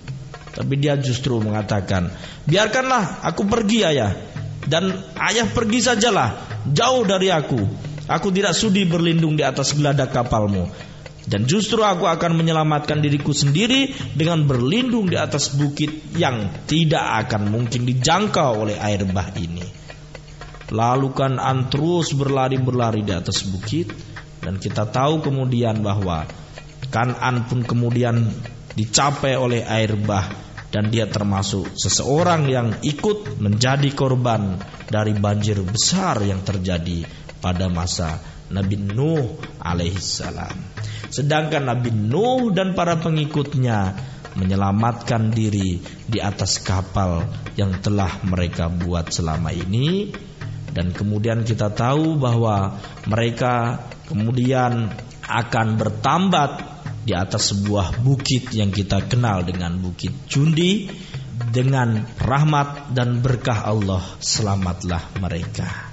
Tapi 0.49 0.73
dia 0.75 0.99
justru 0.99 1.39
mengatakan, 1.39 2.11
"Biarkanlah 2.43 3.23
aku 3.23 3.47
pergi, 3.47 3.79
Ayah." 3.87 4.11
Dan 4.69 4.91
ayah 5.17 5.49
pergi 5.49 5.81
sajalah, 5.81 6.61
jauh 6.69 7.01
dari 7.01 7.33
aku. 7.33 7.57
Aku 8.05 8.29
tidak 8.29 8.53
sudi 8.53 8.85
berlindung 8.85 9.33
di 9.33 9.41
atas 9.41 9.73
geladak 9.73 10.13
kapalmu. 10.13 10.69
Dan 11.29 11.45
justru 11.45 11.85
aku 11.85 12.09
akan 12.09 12.37
menyelamatkan 12.37 13.01
diriku 13.01 13.33
sendiri 13.33 13.93
dengan 14.17 14.45
berlindung 14.49 15.09
di 15.09 15.17
atas 15.17 15.53
bukit 15.53 16.17
yang 16.17 16.65
tidak 16.65 17.05
akan 17.25 17.53
mungkin 17.53 17.85
dijangkau 17.85 18.65
oleh 18.65 18.77
air 18.81 19.05
bah 19.09 19.29
ini. 19.37 19.61
Lalu 20.73 21.09
kan 21.13 21.37
An 21.37 21.69
terus 21.69 22.13
berlari-berlari 22.13 23.01
di 23.05 23.13
atas 23.13 23.45
bukit 23.45 23.89
dan 24.39 24.57
kita 24.57 24.87
tahu 24.87 25.23
kemudian 25.23 25.83
bahwa 25.83 26.27
Kanan 26.89 27.45
pun 27.45 27.61
kemudian 27.61 28.25
dicapai 28.73 29.37
oleh 29.37 29.61
air 29.61 29.93
bah 29.93 30.25
dan 30.73 30.89
dia 30.89 31.05
termasuk 31.05 31.77
seseorang 31.77 32.49
yang 32.49 32.67
ikut 32.81 33.37
menjadi 33.37 33.93
korban 33.93 34.57
dari 34.89 35.13
banjir 35.13 35.61
besar 35.61 36.17
yang 36.25 36.41
terjadi 36.41 37.05
pada 37.43 37.69
masa 37.69 38.17
Nabi 38.49 38.81
Nuh 38.81 39.37
alaihissalam. 39.61 40.57
Sedangkan 41.13 41.69
Nabi 41.69 41.93
Nuh 41.93 42.49
dan 42.49 42.73
para 42.73 42.97
pengikutnya 42.97 43.93
menyelamatkan 44.33 45.29
diri 45.29 45.77
di 46.09 46.17
atas 46.17 46.57
kapal 46.61 47.27
yang 47.53 47.77
telah 47.85 48.21
mereka 48.25 48.65
buat 48.65 49.13
selama 49.13 49.53
ini 49.53 50.09
dan 50.73 50.93
kemudian 50.93 51.45
kita 51.45 51.73
tahu 51.73 52.17
bahwa 52.17 52.77
mereka 53.09 53.85
kemudian 54.09 54.89
akan 55.29 55.67
bertambat 55.77 56.51
di 57.05 57.13
atas 57.13 57.53
sebuah 57.53 58.01
bukit 58.01 58.49
yang 58.51 58.73
kita 58.73 59.05
kenal 59.05 59.45
dengan 59.45 59.77
bukit 59.77 60.11
Jundi 60.25 60.89
dengan 61.49 62.03
rahmat 62.19 62.91
dan 62.91 63.21
berkah 63.23 63.63
Allah 63.63 64.03
selamatlah 64.19 65.15
mereka. 65.21 65.89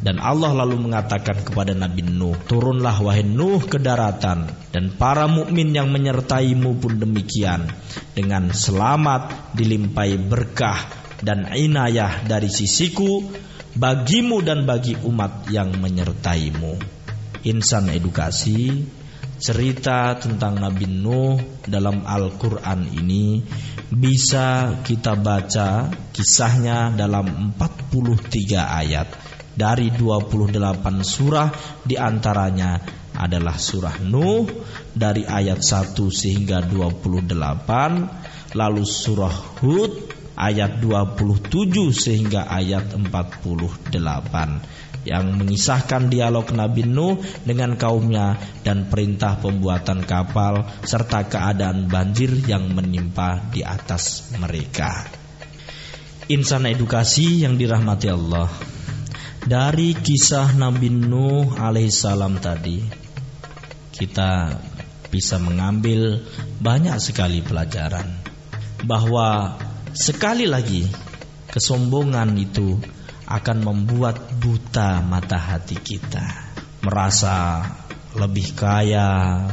Dan 0.00 0.16
Allah 0.16 0.56
lalu 0.56 0.80
mengatakan 0.80 1.44
kepada 1.44 1.76
Nabi 1.76 2.00
Nuh, 2.00 2.32
"Turunlah 2.48 3.04
wahai 3.04 3.20
Nuh 3.20 3.60
ke 3.68 3.76
daratan 3.76 4.48
dan 4.72 4.96
para 4.96 5.28
mukmin 5.28 5.76
yang 5.76 5.92
menyertaimu 5.92 6.80
pun 6.80 6.96
demikian 6.96 7.68
dengan 8.16 8.48
selamat 8.48 9.52
dilimpahi 9.52 10.16
berkah 10.24 10.88
dan 11.20 11.52
inayah 11.52 12.24
dari 12.24 12.48
sisiku 12.48 13.28
bagimu 13.76 14.40
dan 14.40 14.64
bagi 14.64 14.96
umat 15.04 15.52
yang 15.52 15.76
menyertaimu. 15.76 16.99
Insan 17.48 17.88
edukasi 17.88 18.84
cerita 19.40 20.12
tentang 20.20 20.60
Nabi 20.60 20.84
Nuh 20.84 21.64
dalam 21.64 22.04
Al-Quran 22.04 22.84
ini 22.92 23.40
bisa 23.88 24.76
kita 24.84 25.16
baca 25.16 25.88
kisahnya 26.12 26.92
dalam 26.92 27.56
43 27.56 28.60
ayat. 28.60 29.08
Dari 29.56 29.88
28 29.96 30.60
surah 31.00 31.48
di 31.80 31.96
antaranya 31.96 32.76
adalah 33.16 33.56
surah 33.56 33.96
Nuh 34.04 34.44
dari 34.92 35.24
ayat 35.24 35.64
1 35.64 35.96
sehingga 36.12 36.60
28 36.60 38.52
lalu 38.52 38.84
surah 38.84 39.36
Hud 39.64 39.92
ayat 40.36 40.80
27 40.80 41.92
sehingga 41.92 42.48
ayat 42.48 42.96
48 42.96 43.92
yang 45.06 45.36
mengisahkan 45.36 46.12
dialog 46.12 46.48
Nabi 46.52 46.84
Nuh 46.84 47.20
dengan 47.44 47.76
kaumnya 47.76 48.36
dan 48.60 48.88
perintah 48.92 49.40
pembuatan 49.40 50.04
kapal 50.04 50.68
serta 50.84 51.24
keadaan 51.28 51.88
banjir 51.88 52.32
yang 52.44 52.68
menimpa 52.72 53.40
di 53.48 53.64
atas 53.64 54.34
mereka. 54.36 55.08
Insan 56.30 56.68
edukasi 56.68 57.42
yang 57.42 57.58
dirahmati 57.58 58.08
Allah. 58.12 58.48
Dari 59.40 59.96
kisah 59.96 60.52
Nabi 60.52 60.92
Nuh 60.92 61.56
alaihissalam 61.56 62.38
tadi 62.44 62.84
kita 63.96 64.52
bisa 65.08 65.40
mengambil 65.40 66.22
banyak 66.60 67.00
sekali 67.00 67.40
pelajaran 67.40 68.20
bahwa 68.84 69.58
Sekali 69.90 70.46
lagi, 70.46 70.86
kesombongan 71.50 72.38
itu 72.38 72.78
akan 73.30 73.58
membuat 73.62 74.34
buta 74.42 74.98
mata 75.06 75.38
hati 75.38 75.78
kita. 75.78 76.50
Merasa 76.82 77.62
lebih 78.18 78.58
kaya, 78.58 79.46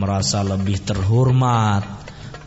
merasa 0.00 0.40
lebih 0.40 0.80
terhormat, 0.80 1.84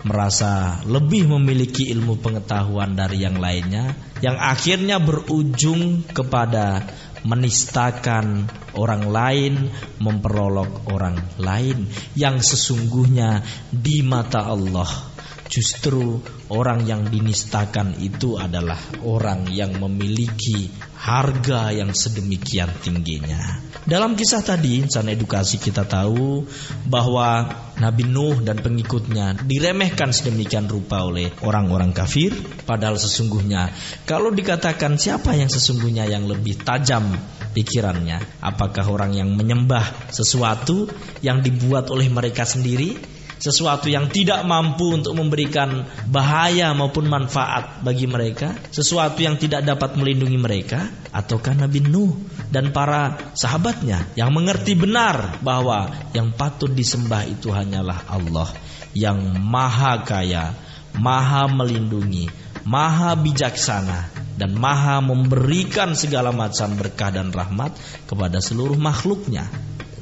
merasa 0.02 0.82
lebih 0.90 1.30
memiliki 1.38 1.94
ilmu 1.94 2.18
pengetahuan 2.18 2.98
dari 2.98 3.22
yang 3.22 3.38
lainnya, 3.38 3.94
yang 4.26 4.36
akhirnya 4.42 4.98
berujung 4.98 6.10
kepada 6.10 6.90
menistakan 7.24 8.50
orang 8.74 9.08
lain, 9.08 9.54
memperolok 10.02 10.90
orang 10.90 11.22
lain 11.40 11.88
yang 12.18 12.42
sesungguhnya 12.42 13.46
di 13.72 14.04
mata 14.04 14.50
Allah 14.50 15.13
Justru 15.54 16.18
orang 16.50 16.82
yang 16.90 17.06
dinistakan 17.14 18.02
itu 18.02 18.42
adalah 18.42 18.82
orang 19.06 19.46
yang 19.54 19.78
memiliki 19.78 20.66
harga 20.98 21.70
yang 21.70 21.94
sedemikian 21.94 22.74
tingginya. 22.82 23.62
Dalam 23.86 24.18
kisah 24.18 24.42
tadi, 24.42 24.82
insan 24.82 25.14
edukasi 25.14 25.62
kita 25.62 25.86
tahu 25.86 26.42
bahwa 26.90 27.54
Nabi 27.78 28.10
Nuh 28.10 28.42
dan 28.42 28.66
pengikutnya 28.66 29.46
diremehkan 29.46 30.10
sedemikian 30.10 30.66
rupa 30.66 31.06
oleh 31.06 31.30
orang-orang 31.46 31.94
kafir. 31.94 32.34
Padahal 32.66 32.98
sesungguhnya 32.98 33.70
kalau 34.10 34.34
dikatakan 34.34 34.98
siapa 34.98 35.38
yang 35.38 35.54
sesungguhnya 35.54 36.10
yang 36.10 36.26
lebih 36.26 36.66
tajam 36.66 37.14
pikirannya, 37.54 38.42
apakah 38.42 38.90
orang 38.90 39.14
yang 39.14 39.30
menyembah 39.38 40.10
sesuatu 40.10 40.90
yang 41.22 41.46
dibuat 41.46 41.94
oleh 41.94 42.10
mereka 42.10 42.42
sendiri 42.42 43.22
sesuatu 43.44 43.92
yang 43.92 44.08
tidak 44.08 44.48
mampu 44.48 45.04
untuk 45.04 45.20
memberikan 45.20 45.84
bahaya 46.08 46.72
maupun 46.72 47.12
manfaat 47.12 47.84
bagi 47.84 48.08
mereka, 48.08 48.56
sesuatu 48.72 49.20
yang 49.20 49.36
tidak 49.36 49.68
dapat 49.68 50.00
melindungi 50.00 50.40
mereka, 50.40 50.88
ataukah 51.12 51.52
Nabi 51.52 51.84
Nuh 51.84 52.16
dan 52.48 52.72
para 52.72 53.36
sahabatnya 53.36 54.16
yang 54.16 54.32
mengerti 54.32 54.80
benar 54.80 55.44
bahwa 55.44 55.92
yang 56.16 56.32
patut 56.32 56.72
disembah 56.72 57.28
itu 57.28 57.52
hanyalah 57.52 58.08
Allah 58.08 58.48
yang 58.96 59.20
maha 59.44 60.08
kaya, 60.08 60.56
maha 60.96 61.52
melindungi, 61.52 62.32
maha 62.64 63.12
bijaksana 63.20 64.08
dan 64.40 64.56
maha 64.56 65.04
memberikan 65.04 66.00
segala 66.00 66.32
macam 66.32 66.80
berkah 66.80 67.12
dan 67.12 67.36
rahmat 67.36 67.76
kepada 68.08 68.40
seluruh 68.40 68.80
makhluknya. 68.80 69.52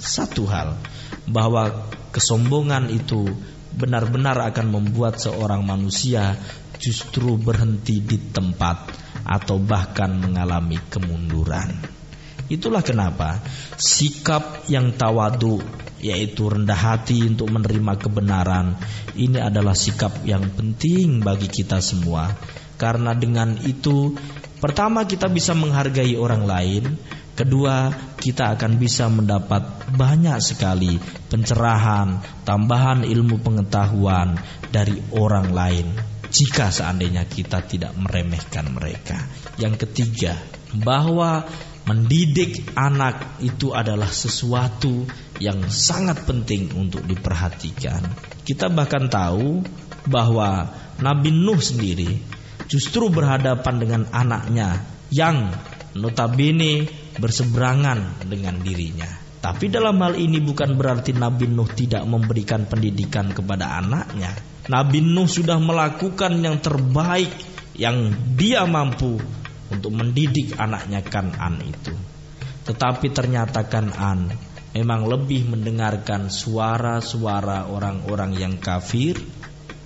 Satu 0.01 0.45
hal 0.45 0.77
bahwa 1.29 1.89
kesombongan 2.11 2.91
itu 2.91 3.27
benar-benar 3.71 4.51
akan 4.51 4.67
membuat 4.67 5.17
seorang 5.17 5.63
manusia 5.63 6.35
justru 6.81 7.37
berhenti 7.37 8.01
di 8.01 8.17
tempat 8.19 8.91
atau 9.23 9.61
bahkan 9.61 10.11
mengalami 10.17 10.81
kemunduran. 10.89 11.71
Itulah 12.51 12.83
kenapa 12.83 13.39
sikap 13.79 14.67
yang 14.67 14.91
tawadu 14.99 15.63
yaitu 16.01 16.49
rendah 16.49 16.75
hati 16.75 17.23
untuk 17.23 17.47
menerima 17.53 17.93
kebenaran 17.95 18.75
ini 19.15 19.37
adalah 19.37 19.77
sikap 19.77 20.25
yang 20.25 20.49
penting 20.51 21.21
bagi 21.21 21.47
kita 21.47 21.77
semua 21.79 22.33
karena 22.75 23.13
dengan 23.13 23.53
itu 23.61 24.17
pertama 24.57 25.05
kita 25.05 25.29
bisa 25.29 25.53
menghargai 25.53 26.17
orang 26.17 26.43
lain 26.49 26.83
Kedua, 27.41 27.89
kita 28.21 28.53
akan 28.53 28.77
bisa 28.77 29.09
mendapat 29.09 29.89
banyak 29.97 30.37
sekali 30.37 31.01
pencerahan, 31.25 32.21
tambahan 32.45 33.01
ilmu 33.01 33.41
pengetahuan 33.41 34.37
dari 34.69 35.01
orang 35.09 35.49
lain 35.49 35.89
jika 36.29 36.69
seandainya 36.69 37.25
kita 37.25 37.65
tidak 37.65 37.97
meremehkan 37.97 38.69
mereka. 38.69 39.25
Yang 39.57 39.89
ketiga, 39.89 40.37
bahwa 40.85 41.49
mendidik 41.89 42.77
anak 42.77 43.41
itu 43.41 43.73
adalah 43.73 44.13
sesuatu 44.13 45.09
yang 45.41 45.65
sangat 45.65 46.29
penting 46.29 46.77
untuk 46.77 47.01
diperhatikan. 47.09 48.05
Kita 48.45 48.69
bahkan 48.69 49.09
tahu 49.09 49.65
bahwa 50.05 50.69
Nabi 51.01 51.33
Nuh 51.33 51.57
sendiri 51.57 52.21
justru 52.69 53.09
berhadapan 53.09 53.75
dengan 53.81 54.01
anaknya 54.13 54.85
yang 55.09 55.49
notabene 55.97 57.00
berseberangan 57.21 58.25
dengan 58.25 58.57
dirinya. 58.59 59.07
Tapi 59.41 59.73
dalam 59.73 59.97
hal 60.01 60.17
ini 60.17 60.37
bukan 60.37 60.77
berarti 60.77 61.17
Nabi 61.17 61.49
Nuh 61.49 61.69
tidak 61.73 62.05
memberikan 62.05 62.69
pendidikan 62.69 63.33
kepada 63.33 63.81
anaknya. 63.81 64.33
Nabi 64.69 65.01
Nuh 65.01 65.25
sudah 65.25 65.57
melakukan 65.57 66.41
yang 66.41 66.61
terbaik 66.61 67.33
yang 67.73 68.13
dia 68.37 68.61
mampu 68.69 69.17
untuk 69.73 69.91
mendidik 69.93 70.53
anaknya 70.61 71.01
Kanan 71.01 71.57
itu. 71.65 71.93
Tetapi 72.69 73.09
ternyata 73.09 73.65
Kanan 73.65 74.29
memang 74.77 75.09
lebih 75.09 75.49
mendengarkan 75.49 76.29
suara-suara 76.29 77.65
orang-orang 77.65 78.37
yang 78.37 78.53
kafir. 78.61 79.17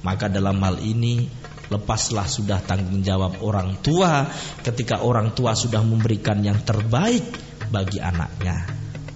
Maka 0.03 0.29
dalam 0.29 0.59
hal 0.61 0.83
ini 0.83 1.44
Lepaslah 1.71 2.29
sudah 2.29 2.61
tanggung 2.61 3.01
jawab 3.01 3.41
orang 3.41 3.81
tua 3.81 4.29
ketika 4.61 5.01
orang 5.01 5.33
tua 5.33 5.57
sudah 5.57 5.81
memberikan 5.81 6.41
yang 6.45 6.61
terbaik 6.61 7.25
bagi 7.73 7.97
anaknya. 7.97 8.69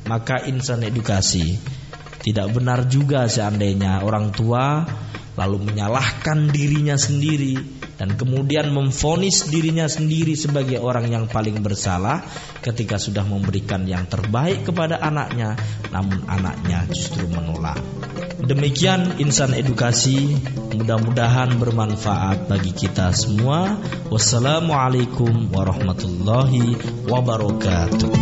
Maka 0.09 0.49
insan 0.49 0.81
edukasi 0.81 1.61
tidak 2.19 2.51
benar 2.51 2.89
juga 2.89 3.29
seandainya 3.29 4.01
orang 4.01 4.33
tua 4.33 4.83
lalu 5.39 5.71
menyalahkan 5.71 6.51
dirinya 6.51 6.99
sendiri 6.99 7.79
dan 7.95 8.19
kemudian 8.19 8.75
memfonis 8.75 9.47
dirinya 9.47 9.87
sendiri 9.87 10.35
sebagai 10.35 10.83
orang 10.83 11.07
yang 11.07 11.25
paling 11.31 11.63
bersalah 11.63 12.23
ketika 12.59 12.99
sudah 12.99 13.23
memberikan 13.23 13.87
yang 13.87 14.03
terbaik 14.07 14.67
kepada 14.67 14.99
anaknya 14.99 15.55
namun 15.95 16.27
anaknya 16.27 16.83
justru 16.91 17.23
menolak. 17.31 17.79
Demikian 18.39 19.19
insan 19.19 19.51
edukasi, 19.51 20.39
mudah-mudahan 20.71 21.59
bermanfaat 21.59 22.47
bagi 22.47 22.71
kita 22.71 23.11
semua. 23.11 23.75
Wassalamualaikum 24.07 25.51
warahmatullahi 25.51 26.79
wabarakatuh. 27.03 28.13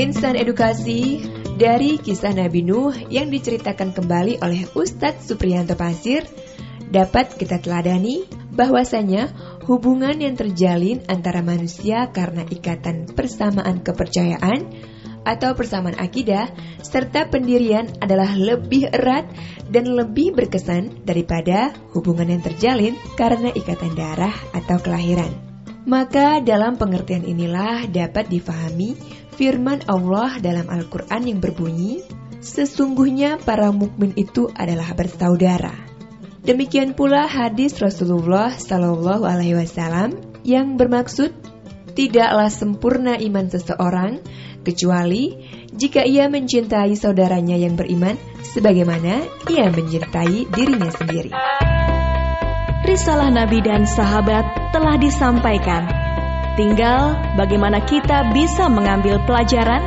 Insan 0.00 0.40
edukasi 0.40 1.28
dari 1.60 2.00
kisah 2.00 2.32
Nabi 2.32 2.64
Nuh 2.64 2.96
yang 3.12 3.28
diceritakan 3.28 3.92
kembali 3.92 4.40
oleh 4.40 4.64
Ustadz 4.72 5.28
Supriyanto 5.28 5.76
Pasir 5.76 6.24
dapat 6.88 7.36
kita 7.36 7.60
teladani 7.60 8.24
bahwasanya 8.54 9.28
hubungan 9.68 10.16
yang 10.16 10.40
terjalin 10.40 11.04
antara 11.04 11.44
manusia 11.44 12.08
karena 12.16 12.48
ikatan 12.48 13.12
persamaan 13.12 13.84
kepercayaan 13.84 14.72
atau 15.28 15.52
persamaan 15.52 16.00
akidah 16.00 16.48
serta 16.80 17.28
pendirian 17.28 17.92
adalah 18.00 18.32
lebih 18.32 18.88
erat 18.88 19.28
dan 19.68 19.92
lebih 19.92 20.32
berkesan 20.32 21.04
daripada 21.04 21.76
hubungan 21.92 22.32
yang 22.32 22.40
terjalin 22.40 22.96
karena 23.20 23.52
ikatan 23.52 23.92
darah 23.92 24.32
atau 24.56 24.80
kelahiran. 24.80 25.28
Maka 25.84 26.40
dalam 26.40 26.80
pengertian 26.80 27.28
inilah 27.28 27.84
dapat 27.92 28.32
difahami 28.32 28.96
firman 29.36 29.84
Allah 29.84 30.40
dalam 30.40 30.68
Al-Quran 30.72 31.28
yang 31.28 31.40
berbunyi, 31.44 32.00
Sesungguhnya 32.38 33.42
para 33.42 33.74
mukmin 33.74 34.14
itu 34.14 34.46
adalah 34.54 34.94
bersaudara. 34.94 35.74
Demikian 36.46 36.94
pula 36.94 37.26
hadis 37.26 37.74
Rasulullah 37.82 38.54
Shallallahu 38.54 39.26
Alaihi 39.26 39.58
Wasallam 39.58 40.22
yang 40.46 40.78
bermaksud 40.78 41.34
tidaklah 41.98 42.46
sempurna 42.46 43.18
iman 43.18 43.50
seseorang 43.50 44.22
kecuali 44.68 45.32
jika 45.72 46.04
ia 46.04 46.28
mencintai 46.28 46.92
saudaranya 46.92 47.56
yang 47.56 47.72
beriman 47.72 48.20
sebagaimana 48.44 49.24
ia 49.48 49.72
mencintai 49.72 50.44
dirinya 50.52 50.92
sendiri. 50.92 51.32
Risalah 52.84 53.32
Nabi 53.32 53.64
dan 53.64 53.88
sahabat 53.88 54.72
telah 54.76 55.00
disampaikan. 55.00 55.88
Tinggal 56.56 57.16
bagaimana 57.40 57.80
kita 57.84 58.32
bisa 58.36 58.68
mengambil 58.68 59.20
pelajaran 59.24 59.80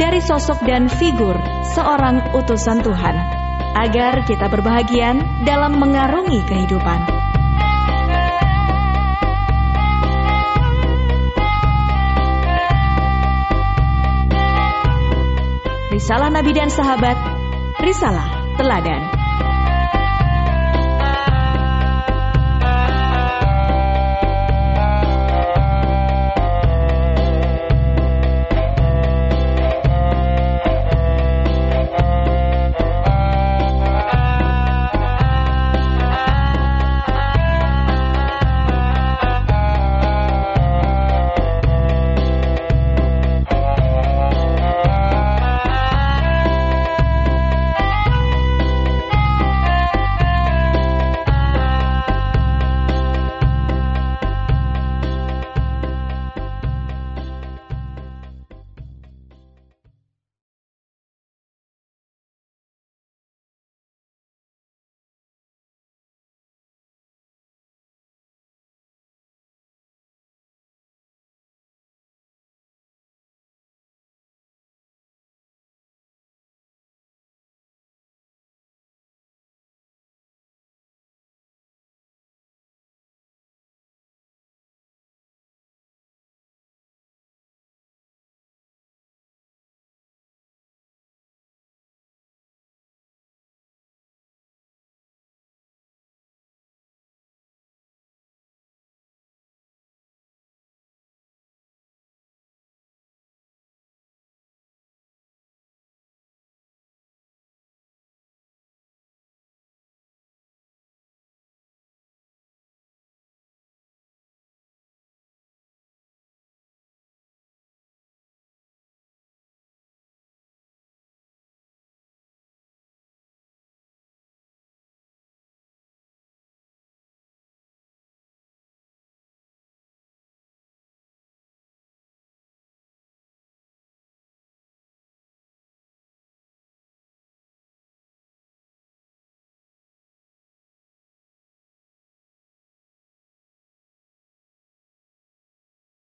dari 0.00 0.18
sosok 0.18 0.62
dan 0.66 0.90
figur 0.90 1.36
seorang 1.76 2.34
utusan 2.34 2.82
Tuhan 2.82 3.16
agar 3.74 4.22
kita 4.26 4.46
berbahagia 4.50 5.18
dalam 5.42 5.82
mengarungi 5.82 6.40
kehidupan. 6.46 7.33
Risalah 15.94 16.26
Nabi 16.26 16.50
dan 16.50 16.66
Sahabat, 16.74 17.14
Risalah 17.78 18.58
Teladan. 18.58 19.13